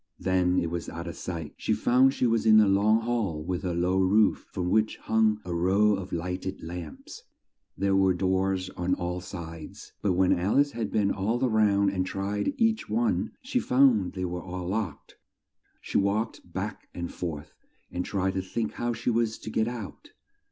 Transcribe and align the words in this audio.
then 0.17 0.57
it 0.57 0.71
was 0.71 0.89
out 0.89 1.05
of 1.05 1.15
sight. 1.15 1.53
She 1.57 1.73
found 1.73 2.11
she 2.15 2.25
was 2.25 2.47
in 2.47 2.59
a 2.59 2.67
long 2.67 3.01
hall 3.01 3.43
with 3.45 3.63
a 3.63 3.75
low 3.75 3.99
roof, 3.99 4.47
from 4.51 4.71
which 4.71 4.97
hung 4.97 5.39
a 5.45 5.53
row 5.53 5.91
of 5.93 6.11
light 6.11 6.47
ed 6.47 6.63
lamps. 6.63 7.21
There 7.77 7.95
were 7.95 8.15
doors 8.15 8.71
on 8.71 8.95
all 8.95 9.21
sides, 9.21 9.93
but 10.01 10.13
when 10.13 10.33
Al 10.35 10.57
ice 10.57 10.71
had 10.71 10.91
been 10.91 11.11
all 11.11 11.39
round 11.47 11.91
and 11.91 12.03
tried 12.03 12.55
each 12.57 12.89
one, 12.89 13.33
she 13.43 13.59
found 13.59 14.13
they 14.13 14.25
were 14.25 14.41
all 14.41 14.67
locked. 14.67 15.17
She 15.81 15.99
walked 15.99 16.51
back 16.51 16.89
and 16.95 17.13
forth 17.13 17.53
and 17.91 18.03
tried 18.03 18.33
to 18.33 18.41
think 18.41 18.71
how 18.71 18.93
she 18.93 19.11
was 19.11 19.37
to 19.37 19.51
get 19.51 19.67
out. 19.67 20.13